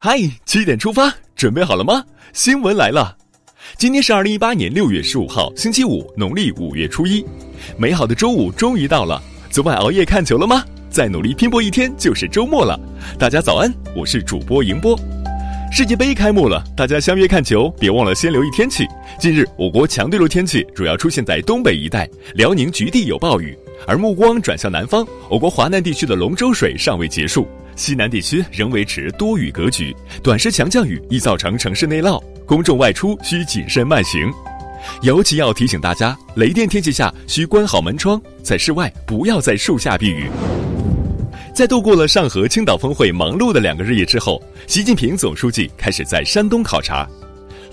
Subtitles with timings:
[0.00, 0.16] 嗨，
[0.46, 2.04] 七点出发，准备好了吗？
[2.32, 3.16] 新闻来了，
[3.76, 7.26] 今天是二零一八年六月十五号，星期五，农历五月初一。
[7.76, 10.64] 美好的周五终于到了，昨晚熬夜看球了吗？
[10.88, 12.78] 再努力拼搏一天就是周末了。
[13.18, 14.96] 大家早安，我是主播迎波。
[15.70, 18.86] 世界杯开幕了，大家相约看球，别忘了先留意天气。
[19.20, 23.56] 近日，我国强对流天气主要出现在东北一带，辽宁局地有暴雨。
[23.86, 27.46] 而目光转向南方，我国华南地区的龙舟水尚未结束，
[27.76, 34.20] 西南地区仍维持多雨格局，短时强降雨易造成城市内涝，公众外出需谨慎慢行。
[35.02, 40.28] 尤其要提醒大家，雷电天气下需关好门窗，在室外不要在树下避雨。
[41.58, 47.04] 在度过了上合青岛峰会忙碌的两个日夜之后，习近平总书记开始在山东考察。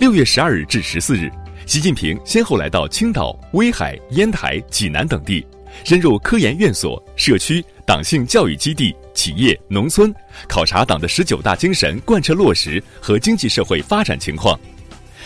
[0.00, 1.30] 六月十二日至十四日，
[1.66, 5.46] 习近平先后来到青岛、威海、烟台、济南等地，
[5.84, 10.12] 深入科研院所、社区、党性教育基地、企业、农村，
[10.48, 14.58] 考察党的十九大精神贯彻落实和经济社会发展情况。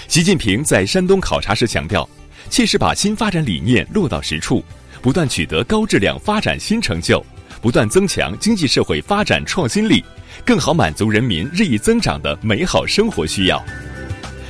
[0.06, 2.06] 习近平在山东考察时强调，
[2.50, 4.62] 切实把新发展理念落到实处，
[5.00, 7.24] 不断取得高质量发展新成就。
[7.60, 10.02] 不断增强经济社会发展创新力，
[10.44, 13.62] 更好满足人民日益增长的美好生活需要。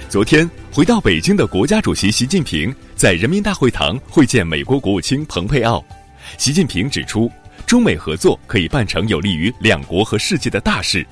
[0.08, 5.84] 昨天回到北京的国家主席习近平在人民大会堂会见美国国务卿蓬佩奥。
[6.38, 7.30] 习近平指出，
[7.66, 11.04] 中美合作可以办成有利于两国和世界的大事，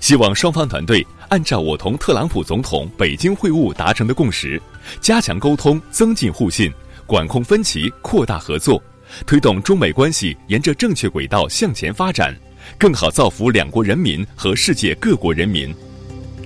[0.00, 4.60] 希望双方团队按照我同特朗普总统北京会晤达成的共识，
[5.00, 6.72] 加强沟通，增进互信，
[7.06, 8.80] 管控分歧，扩大合作。
[9.26, 12.34] 推动中美关系沿着正确轨道向前发展，
[12.78, 15.74] 更好造福两国人民和世界各国人民。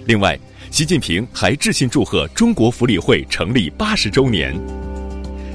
[0.07, 0.39] 另外，
[0.71, 4.55] 习近平还致信祝贺中国福利会成立八十周年。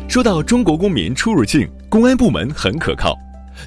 [0.09, 3.17] 说到中国公民出入境，公安部门很可靠。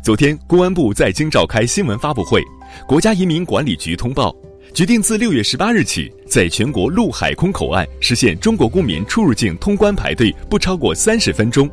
[0.03, 2.43] 昨天，公安部在京召开新闻发布会，
[2.87, 4.35] 国家移民管理局通报，
[4.75, 11.71] 决定自六月十八日起，在全国陆海空口岸实现中国公民出入境通关排队不超过三十分钟。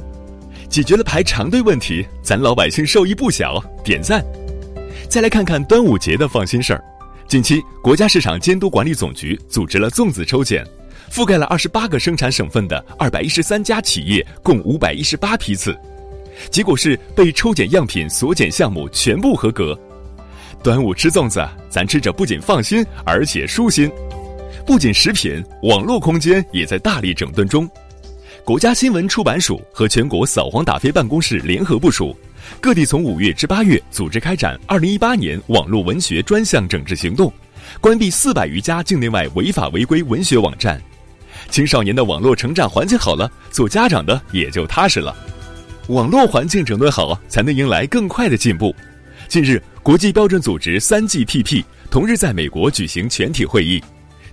[0.71, 4.25] 解决了排长队问题，咱老百姓受益不小，点赞。
[5.09, 6.81] 再来看看端午节的放心事儿。
[7.27, 10.65] 近期，国家市场监督管理总局组织了粽子抽检，
[11.11, 15.77] 覆盖了二十八个生产省份的二百一十三家企业，共五百一十八批次。
[16.49, 19.77] 结果是被抽检样品所检项目全部合格。
[20.63, 23.91] 端午吃粽子，咱吃着不仅放心，而且舒心。
[24.65, 27.69] 不仅食品，网络空间也在大力整顿中。
[28.43, 32.17] 国家新闻出版署和全国扫黄打非办公室联合部署，
[32.59, 37.31] 各地从五月至八月组织开展二零一八年网络文学专项整治行动，
[37.79, 40.81] 关闭四百余家境内外违法违规文学网站。
[41.51, 45.15] 青少年的网络成长环境好了，做家长的也就踏实了。
[45.89, 48.75] 网络环境整顿好，才能迎来更快的进步。
[49.27, 53.81] 近日，国际标准组织三 GPP 同日在美国举行全体会议，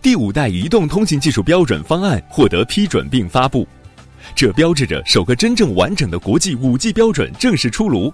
[0.00, 3.68] 第五代移动通信技术标准方案获得批准并发布。
[4.34, 8.12] 这标志着首个真正完整的国际五 G 标准正式出炉，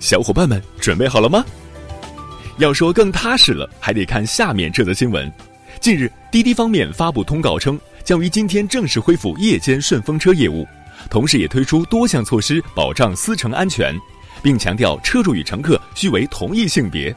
[0.00, 1.44] 小伙伴们准备好了吗？
[2.58, 5.32] 要说更踏实了，还得看下面这则新闻。
[5.80, 10.66] 近日，滴滴方面发布通告称，将于今天正式恢复夜间顺风车业务，
[11.08, 13.94] 同时也推出多项措施保障司乘安全，
[14.42, 17.14] 并强调车主与乘客须为同一性别。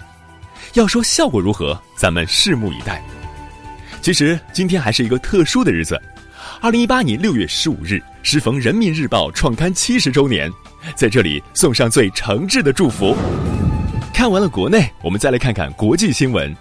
[0.76, 3.04] 要说效果如何，咱们拭目以待。
[4.02, 6.00] 其实今天还是一个特殊的日子。
[6.64, 10.50] 二零一八年六月十五日，适逢人民日报创刊七十周年，
[10.96, 13.14] 在这里送上最诚挚的祝福。
[14.14, 16.56] 看完了国内，我们再来看看国际新闻。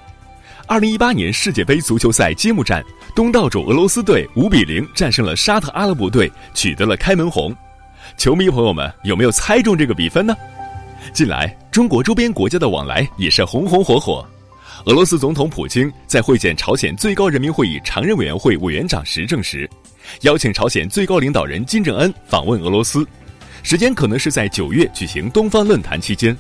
[0.67, 7.55] 二零一八年世界杯足球赛揭幕战，东道主俄罗斯队五比零战胜了沙特阿拉伯队，取得了开门红。
[8.17, 10.35] 球迷朋友们有没有猜中这个比分呢？
[11.13, 14.27] 近来，中国周边国家的往来也是红红火火。
[14.87, 19.71] 俄罗斯总统普京在会见朝鲜最高人民会议常任委员会委员长时证实。
[20.21, 23.05] 邀请朝鲜最高领导人金正恩访问俄罗斯，
[23.63, 26.37] 时间可能是在九月举行东方论坛期间。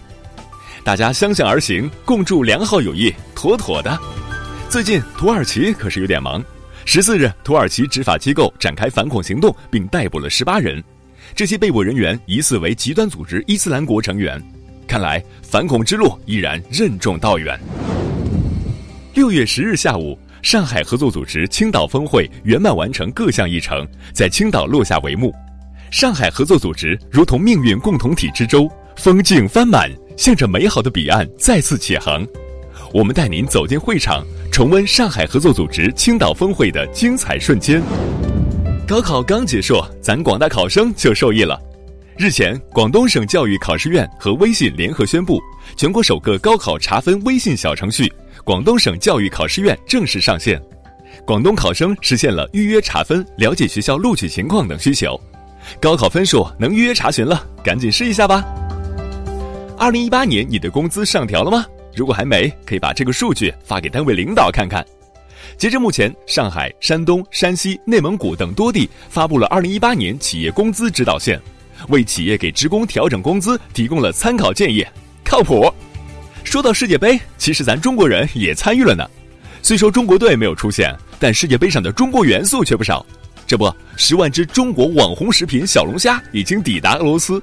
[0.85, 3.99] 大家相向而行，共筑良好友谊，妥妥的。
[4.69, 6.45] 最近土耳其可是有点忙。
[6.85, 10.83] 十四日，土耳其执法机构展开反恐行动，并逮捕了十八人，
[11.35, 14.43] 这些被捕人员疑似为极端组织伊斯兰国成员。
[14.87, 17.59] 看来反恐之路依然任重道远。
[19.15, 20.19] 六月十日下午。
[20.43, 25.33] 上海合作组织青岛峰会圆满完成各项议程，在青岛落下帷幕。
[25.93, 32.27] 上海合作组织如同命运共同体之舟，风景帆满，向着美好的彼岸再次启航。
[32.93, 37.81] 我们带您走进会场，重温上海合作组织青岛峰会的精彩瞬间。
[38.87, 41.57] 高考刚结束，咱广大考生就受益了。
[42.19, 45.41] 日前，广东省教育考试院和微信联合宣布，
[45.77, 48.13] 全国首个高考查分微信小程序
[48.45, 50.61] “广东省教育考试院”正式上线。
[51.25, 55.21] 广东考生实现了预约查分、了解学校录取情况等需求，
[55.81, 58.45] 高考分数能预约查询了，赶紧试一下吧。
[59.79, 61.65] 二零一八年你的工资上调了吗？
[61.95, 64.85] 如果还没，可以把这个数据发给单位领导看看。
[65.57, 71.41] 截至目前，上海、山东、山西、内蒙古等多地发布了二零一八年企业工资指导线，
[71.89, 74.85] 为企业给职工调整工资提供了参考建议，
[75.23, 75.73] 靠谱。
[76.45, 79.09] 说到世界杯，其实咱中国人也参与了呢。
[79.63, 83.05] 虽说中国队没有出现，但世界杯上的中国元素却不少。
[83.47, 87.43] 这不，十万只中国网红食品小龙虾已经抵达俄罗斯，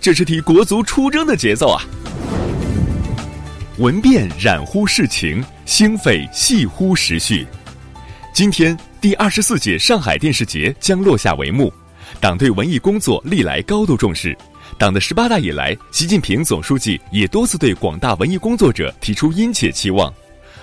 [0.00, 1.82] 这是替国足出征的节奏啊！
[3.78, 7.46] 闻变染乎世情，兴废细乎时序。
[8.32, 11.72] 今天，第二十四届上海电视节将落下帷幕。
[12.20, 14.36] 党对文艺工作历来高度重视，
[14.78, 20.12] 党的十八大以来，习近平总书记也多次对广大文艺工作者提出殷切期望。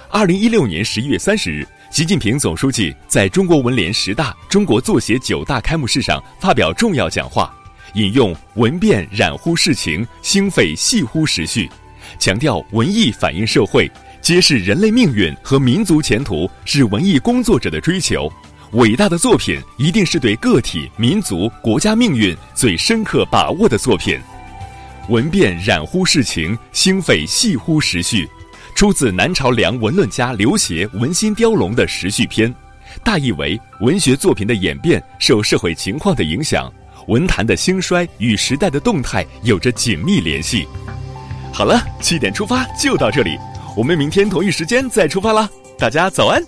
[0.09, 7.53] 二零一六年十一月三十日，习近平总书记在中国文联十大、中国作协九大开幕式上发表重要讲话，
[7.95, 11.69] 引用“文变染乎事情，兴废系乎时序”。
[12.17, 13.91] 强调文艺反映社会，
[14.21, 18.31] 揭示人类命运和民族前途是文艺工作者的追求。
[18.75, 24.19] 伟大的作品一定是对个体、民族、国家命运最深刻把握的作品。
[25.07, 28.27] 文变染乎世情，兴废细乎时序，
[28.75, 32.53] 出自南朝梁文论家刘勰《文心雕龙》的时序篇，
[33.01, 36.69] 大意为文学作品的演变受社会情况的影响，
[37.07, 40.67] 文坛的兴衰与时代的动态有着紧密联系。
[41.53, 43.37] 好了，七点出发就到这里，
[43.77, 45.49] 我们明天同一时间再出发啦！
[45.79, 46.43] 大家早安。